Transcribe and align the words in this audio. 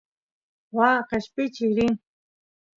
waa 0.75 0.99
qeshpichiy 1.09 1.71
rin 1.77 1.93